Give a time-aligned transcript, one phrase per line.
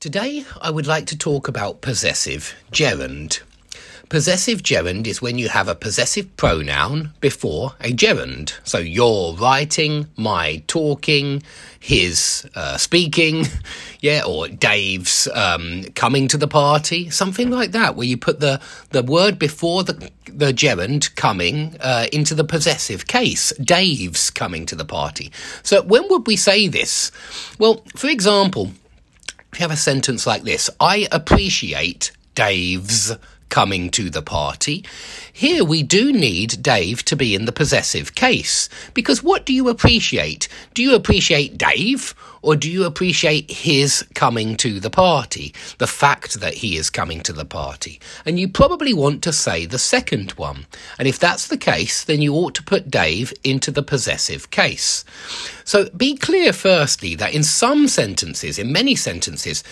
[0.00, 3.40] Today, I would like to talk about possessive gerund.
[4.08, 8.54] Possessive gerund is when you have a possessive pronoun before a gerund.
[8.64, 11.42] So your writing, my talking,
[11.78, 13.44] his uh, speaking,
[14.00, 18.58] yeah, or Dave's um, coming to the party, something like that, where you put the,
[18.92, 23.52] the word before the, the gerund coming uh, into the possessive case.
[23.58, 25.30] Dave's coming to the party.
[25.62, 27.12] So when would we say this?
[27.58, 28.70] Well, for example,
[29.52, 33.12] if you have a sentence like this, I appreciate Dave's
[33.50, 34.84] coming to the party.
[35.32, 38.68] Here we do need Dave to be in the possessive case.
[38.94, 40.48] Because what do you appreciate?
[40.74, 45.54] Do you appreciate Dave or do you appreciate his coming to the party?
[45.78, 48.00] The fact that he is coming to the party.
[48.24, 50.66] And you probably want to say the second one.
[50.98, 55.04] And if that's the case, then you ought to put Dave into the possessive case.
[55.64, 59.62] So be clear firstly that in some sentences, in many sentences,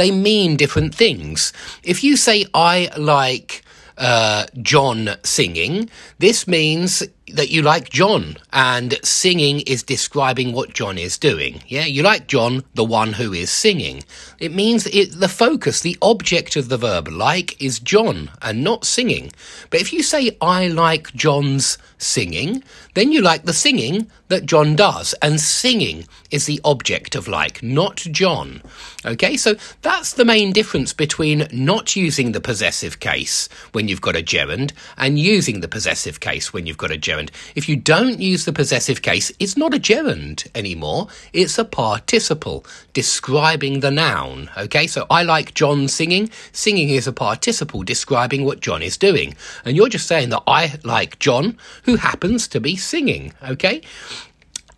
[0.00, 1.52] they mean different things.
[1.82, 3.62] If you say, I like
[3.98, 10.98] uh, John singing, this means that you like John, and singing is describing what John
[10.98, 11.62] is doing.
[11.66, 14.02] Yeah, you like John, the one who is singing.
[14.38, 18.84] It means it, the focus, the object of the verb like is John and not
[18.84, 19.32] singing.
[19.68, 22.62] But if you say, I like John's singing,
[22.94, 27.62] then you like the singing that John does, and singing is the object of like,
[27.62, 28.62] not John.
[29.04, 34.16] Okay, so that's the main difference between not using the possessive case when you've got
[34.16, 37.30] a gerund and using the possessive case when you've got a gerund gerund.
[37.54, 41.08] If you don't use the possessive case, it's not a gerund anymore.
[41.32, 44.50] It's a participle describing the noun.
[44.56, 46.30] Okay, so I like John singing.
[46.52, 49.34] Singing is a participle describing what John is doing.
[49.64, 53.32] And you're just saying that I like John, who happens to be singing.
[53.42, 53.82] Okay?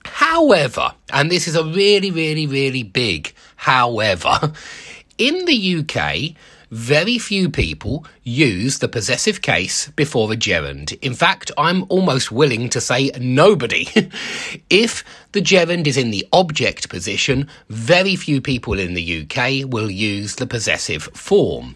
[0.04, 4.52] However, and this is a really, really, really big however,
[5.18, 6.34] in the UK,
[6.72, 10.92] very few people use the possessive case before a gerund.
[11.02, 13.88] In fact, I'm almost willing to say nobody.
[14.70, 19.90] if the gerund is in the object position, very few people in the UK will
[19.90, 21.74] use the possessive form.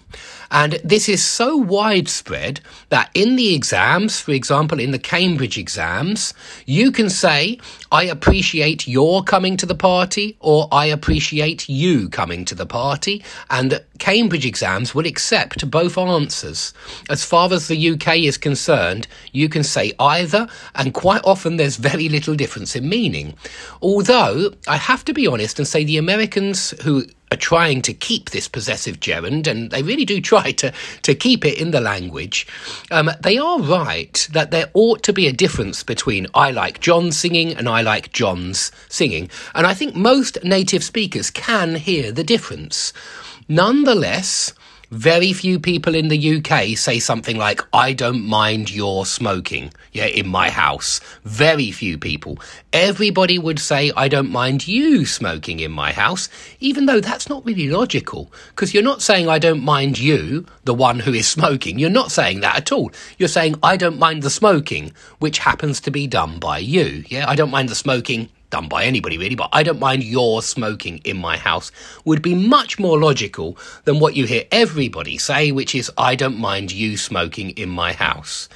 [0.48, 6.34] And this is so widespread that in the exams, for example, in the Cambridge exams,
[6.66, 7.58] you can say,
[7.90, 13.24] I appreciate your coming to the party or I appreciate you coming to the party.
[13.50, 16.35] And Cambridge exams will accept both answers.
[16.44, 21.76] As far as the UK is concerned, you can say either, and quite often there's
[21.76, 23.34] very little difference in meaning.
[23.82, 28.30] Although, I have to be honest and say the Americans who are trying to keep
[28.30, 32.46] this possessive gerund, and they really do try to, to keep it in the language,
[32.90, 37.10] um, they are right that there ought to be a difference between I like John
[37.10, 39.28] singing and I like John's singing.
[39.54, 42.92] And I think most native speakers can hear the difference.
[43.48, 44.52] Nonetheless,
[44.90, 50.06] very few people in the UK say something like, I don't mind your smoking, yeah,
[50.06, 51.00] in my house.
[51.24, 52.38] Very few people.
[52.72, 56.28] Everybody would say, I don't mind you smoking in my house,
[56.60, 60.74] even though that's not really logical, because you're not saying, I don't mind you, the
[60.74, 61.78] one who is smoking.
[61.78, 62.92] You're not saying that at all.
[63.18, 67.28] You're saying, I don't mind the smoking, which happens to be done by you, yeah?
[67.28, 70.98] I don't mind the smoking done by anybody really, but I don't mind your smoking
[71.04, 71.70] in my house
[72.06, 76.38] would be much more logical than what you hear everybody say, which is I don't
[76.38, 78.48] mind you smoking in my house.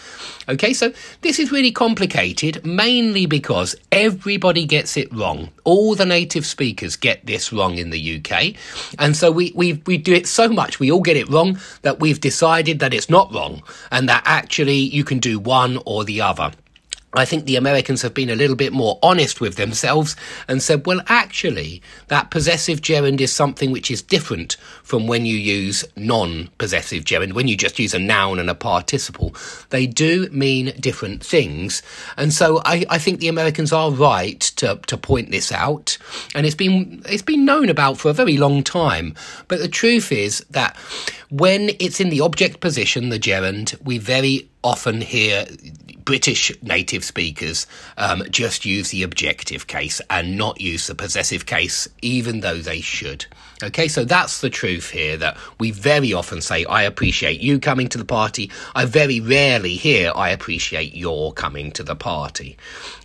[0.48, 5.50] Okay, so this is really complicated, mainly because everybody gets it wrong.
[5.64, 8.54] All the native speakers get this wrong in the UK.
[8.98, 12.00] And so we, we, we do it so much, we all get it wrong, that
[12.00, 13.62] we've decided that it's not wrong
[13.92, 16.52] and that actually you can do one or the other.
[17.12, 20.14] I think the Americans have been a little bit more honest with themselves
[20.46, 25.36] and said, well, actually, that possessive gerund is something which is different from when you
[25.36, 29.34] use non possessive gerund, when you just use a noun and a participle.
[29.70, 31.82] They do mean different things.
[32.16, 35.98] And so I, I think the Americans are right to, to point this out.
[36.36, 39.14] And it's been, it's been known about for a very long time.
[39.48, 40.76] But the truth is that
[41.30, 45.46] when it's in the object position, the gerund, we very often hear
[46.04, 47.66] British native speakers
[47.96, 52.80] um, just use the objective case and not use the possessive case, even though they
[52.80, 53.26] should.
[53.62, 57.88] Okay, so that's the truth here that we very often say, I appreciate you coming
[57.88, 58.50] to the party.
[58.74, 62.56] I very rarely hear, I appreciate your coming to the party.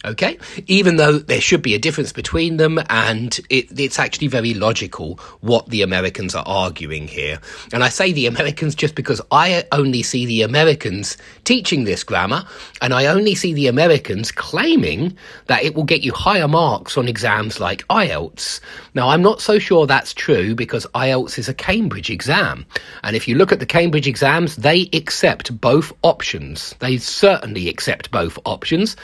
[0.05, 0.37] Okay,
[0.67, 5.19] even though there should be a difference between them, and it, it's actually very logical
[5.41, 7.39] what the Americans are arguing here.
[7.73, 12.43] And I say the Americans just because I only see the Americans teaching this grammar,
[12.81, 15.15] and I only see the Americans claiming
[15.47, 18.59] that it will get you higher marks on exams like IELTS.
[18.93, 22.65] Now, I'm not so sure that's true because IELTS is a Cambridge exam.
[23.03, 26.75] And if you look at the Cambridge exams, they accept both options.
[26.79, 28.95] They certainly accept both options.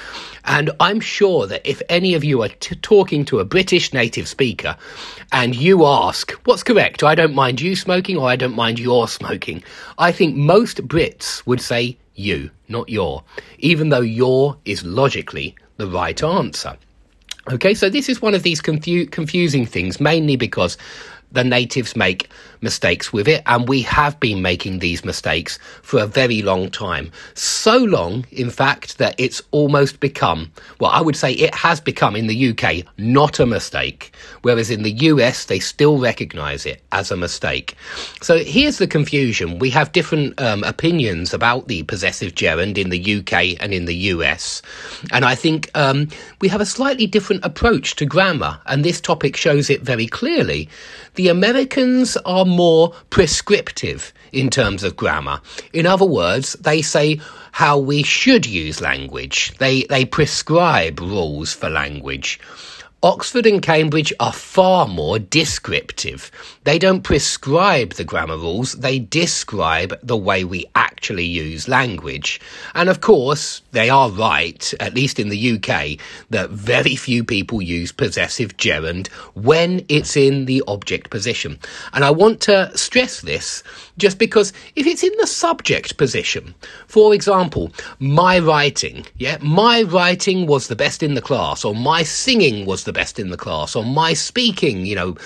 [0.46, 4.28] And I'm sure that if any of you are t- talking to a British native
[4.28, 4.76] speaker
[5.32, 7.04] and you ask, what's correct?
[7.04, 9.64] I don't mind you smoking or I don't mind your smoking.
[9.98, 13.24] I think most Brits would say you, not your,
[13.60, 16.78] even though your is logically the right answer.
[17.52, 20.78] Okay, so this is one of these confu- confusing things, mainly because
[21.32, 22.30] the natives make
[22.62, 27.12] mistakes with it, and we have been making these mistakes for a very long time.
[27.34, 32.16] So long, in fact, that it's almost become, well, I would say it has become
[32.16, 37.12] in the UK not a mistake, whereas in the US they still recognize it as
[37.12, 37.76] a mistake.
[38.22, 39.60] So here's the confusion.
[39.60, 43.96] We have different um, opinions about the possessive gerund in the UK and in the
[44.14, 44.62] US,
[45.12, 46.10] and I think um,
[46.40, 50.70] we have a slightly different approach to grammar, and this topic shows it very clearly.
[51.16, 55.42] The Americans are more prescriptive in terms of grammar.
[55.74, 57.20] In other words, they say
[57.52, 59.54] how we should use language.
[59.58, 62.40] They, they prescribe rules for language.
[63.04, 66.30] Oxford and Cambridge are far more descriptive.
[66.66, 70.68] They don't prescribe the grammar rules, they describe the way we
[71.02, 72.40] actually use language.
[72.76, 75.98] And of course, they are right, at least in the UK,
[76.30, 81.58] that very few people use possessive gerund when it's in the object position.
[81.94, 83.64] And I want to stress this
[83.98, 86.54] just because if it's in the subject position,
[86.86, 92.04] for example, my writing, yeah, my writing was the best in the class, or my
[92.04, 95.18] singing was the best in the class, or my speaking, you know,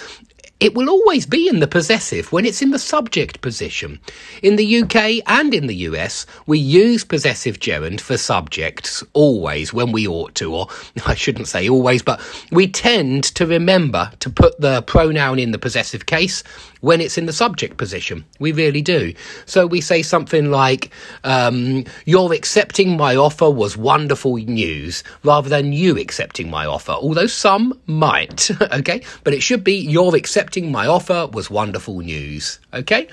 [0.59, 3.99] it will always be in the possessive when it's in the subject position.
[4.41, 9.91] In the UK and in the US, we use possessive gerund for subjects always when
[9.91, 10.67] we ought to, or
[11.05, 12.21] I shouldn't say always, but
[12.51, 16.43] we tend to remember to put the pronoun in the possessive case
[16.85, 18.23] when it's in the subject position.
[18.39, 19.15] We really do.
[19.47, 20.91] So we say something like,
[21.23, 27.25] um, Your accepting my offer was wonderful news, rather than you accepting my offer, although
[27.25, 29.01] some might, okay?
[29.23, 33.07] But it should be, Your accepting my offer was wonderful news, okay?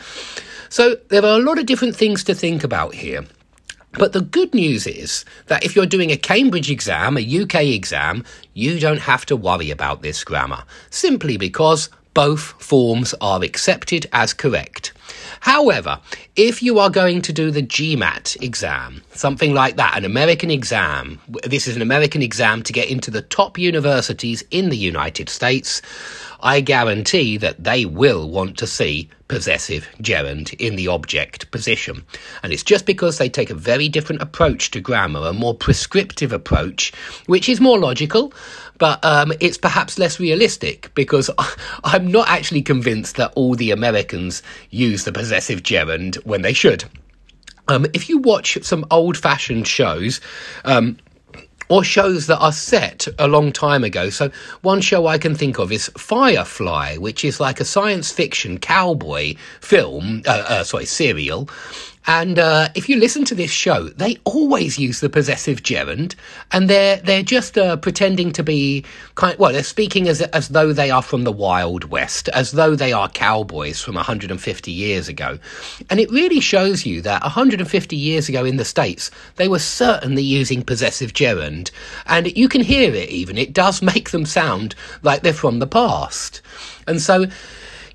[0.69, 3.25] So there are a lot of different things to think about here.
[3.93, 8.25] But the good news is that if you're doing a Cambridge exam, a UK exam,
[8.53, 14.35] you don't have to worry about this grammar, simply because both forms are accepted as
[14.35, 14.93] correct.
[15.41, 15.99] However,
[16.37, 21.21] if you are going to do the GMAT exam, something like that, an American exam,
[21.45, 25.83] this is an American exam to get into the top universities in the United States,
[26.43, 32.05] I guarantee that they will want to see possessive gerund in the object position.
[32.43, 36.33] And it's just because they take a very different approach to grammar, a more prescriptive
[36.33, 36.93] approach,
[37.27, 38.33] which is more logical,
[38.79, 41.31] but um, it's perhaps less realistic because
[41.85, 46.85] I'm not actually convinced that all the Americans use the possessive gerund when they should.
[47.69, 50.21] Um, if you watch some old fashioned shows,
[50.65, 50.99] um,
[51.73, 54.11] or shows that are set a long time ago.
[54.11, 54.31] So,
[54.61, 59.37] one show I can think of is Firefly, which is like a science fiction cowboy
[59.63, 61.49] film, uh, uh, sorry, serial.
[62.07, 66.17] And uh, if you listen to this show, they always use the possessive gerund,
[66.51, 68.85] and they're they're just uh, pretending to be
[69.15, 69.39] kind.
[69.39, 72.93] Well, they're speaking as as though they are from the Wild West, as though they
[72.93, 75.39] are cowboys from 150 years ago,
[75.91, 80.23] and it really shows you that 150 years ago in the states, they were certainly
[80.23, 81.71] using possessive gerund,
[82.07, 83.11] and you can hear it.
[83.11, 86.43] Even it does make them sound like they're from the past,
[86.89, 87.27] and so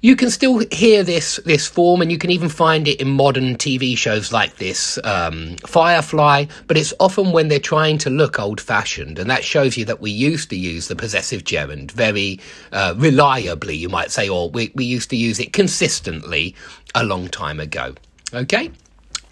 [0.02, 3.56] you can still hear this this form, and you can even find it in modern
[3.56, 6.46] TV shows like this, um, Firefly.
[6.68, 10.02] But it's often when they're trying to look old fashioned, and that shows you that
[10.02, 12.40] we used to use the possessive gerund very
[12.72, 16.56] uh, reliably, you might say, or we, we used to use it consistently
[16.96, 17.94] a long time ago.
[18.34, 18.72] Okay.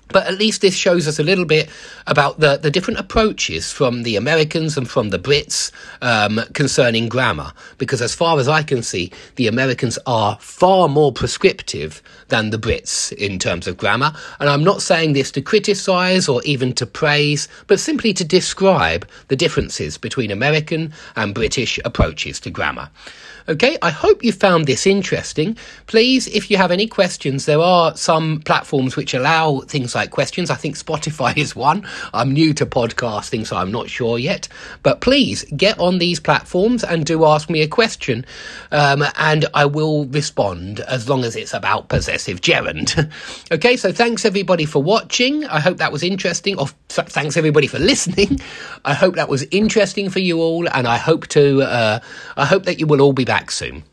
[0.09, 1.69] But at least this shows us a little bit
[2.07, 5.71] about the, the different approaches from the Americans and from the Brits
[6.01, 7.51] um, concerning grammar.
[7.77, 12.57] Because as far as I can see, the Americans are far more prescriptive than the
[12.57, 14.13] Brits in terms of grammar.
[14.39, 19.07] And I'm not saying this to criticize or even to praise, but simply to describe
[19.27, 22.89] the differences between American and British approaches to grammar.
[23.47, 25.55] Okay, I hope you found this interesting.
[25.85, 30.49] Please, if you have any questions, there are some platforms which allow things questions.
[30.49, 31.87] I think Spotify is one.
[32.13, 34.47] I'm new to podcasting, so I'm not sure yet.
[34.83, 38.25] But please get on these platforms and do ask me a question,
[38.71, 43.09] um, and I will respond as long as it's about possessive gerund.
[43.51, 45.45] okay, so thanks everybody for watching.
[45.45, 46.59] I hope that was interesting.
[46.59, 48.39] Or thanks everybody for listening.
[48.83, 51.61] I hope that was interesting for you all, and I hope to.
[51.61, 51.99] Uh,
[52.35, 53.83] I hope that you will all be back soon.